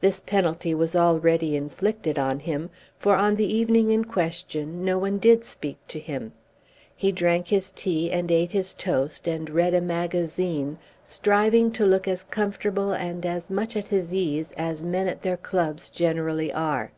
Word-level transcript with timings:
This 0.00 0.20
penalty 0.20 0.74
was 0.74 0.96
already 0.96 1.54
inflicted 1.54 2.18
on 2.18 2.40
him, 2.40 2.70
for 2.98 3.14
on 3.14 3.36
the 3.36 3.46
evening 3.54 3.90
in 3.92 4.04
question 4.04 4.84
no 4.84 4.98
one 4.98 5.18
did 5.18 5.44
speak 5.44 5.78
to 5.86 6.00
him. 6.00 6.32
He 6.96 7.12
drank 7.12 7.46
his 7.46 7.70
tea 7.70 8.10
and 8.10 8.32
ate 8.32 8.50
his 8.50 8.74
toast 8.74 9.28
and 9.28 9.48
read 9.48 9.72
a 9.72 9.80
magazine, 9.80 10.78
striving 11.04 11.70
to 11.70 11.86
look 11.86 12.08
as 12.08 12.24
comfortable 12.24 12.90
and 12.90 13.24
as 13.24 13.48
much 13.48 13.76
at 13.76 13.86
his 13.86 14.12
ease 14.12 14.50
as 14.56 14.82
men 14.82 15.06
at 15.06 15.22
their 15.22 15.36
clubs 15.36 15.88
generally 15.88 16.52
are. 16.52 16.90